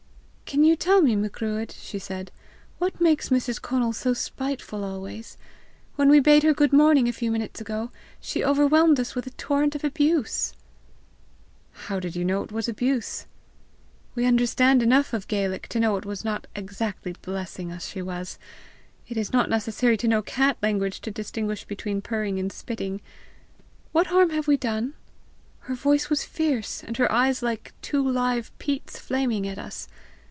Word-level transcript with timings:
"Can 0.53 0.65
you 0.65 0.75
tell 0.75 1.01
me, 1.01 1.15
Macruadh," 1.15 1.71
she 1.71 1.97
said, 1.97 2.29
"what 2.77 2.99
makes 2.99 3.29
Mrs. 3.29 3.61
Conal 3.61 3.93
so 3.93 4.13
spiteful 4.13 4.83
always? 4.83 5.37
When 5.95 6.09
we 6.09 6.19
bade 6.19 6.43
her 6.43 6.51
good 6.53 6.73
morning 6.73 7.07
a 7.07 7.13
few 7.13 7.31
minutes 7.31 7.61
ago, 7.61 7.89
she 8.19 8.43
overwhelmed 8.43 8.99
us 8.99 9.15
with 9.15 9.25
a 9.25 9.29
torrent 9.39 9.75
of 9.75 9.85
abuse!" 9.85 10.53
"How 11.87 12.01
did 12.01 12.17
you 12.17 12.25
know 12.25 12.43
it 12.43 12.51
was 12.51 12.67
abuse?" 12.67 13.27
"We 14.13 14.25
understand 14.25 14.83
enough 14.83 15.13
of 15.13 15.29
Gaelic 15.29 15.69
to 15.69 15.79
know 15.79 15.95
it 15.95 16.03
was 16.05 16.25
not 16.25 16.47
exactly 16.53 17.15
blessing 17.21 17.71
us 17.71 17.87
she 17.87 18.01
was. 18.01 18.37
It 19.07 19.15
is 19.15 19.31
not 19.31 19.49
necessary 19.49 19.95
to 19.95 20.07
know 20.09 20.21
cat 20.21 20.57
language 20.61 20.99
to 21.03 21.11
distinguish 21.11 21.63
between 21.63 22.01
purring 22.01 22.39
and 22.39 22.51
spitting! 22.51 22.99
What 23.93 24.07
harm 24.07 24.31
have 24.31 24.49
we 24.49 24.57
done? 24.57 24.95
Her 25.59 25.75
voice 25.75 26.09
was 26.09 26.25
fierce, 26.25 26.83
and 26.83 26.97
her 26.97 27.09
eyes 27.09 27.41
were 27.41 27.47
like 27.47 27.71
two 27.81 28.05
live 28.05 28.51
peats 28.59 28.99
flaming 28.99 29.47
at 29.47 29.57
us! 29.57 29.87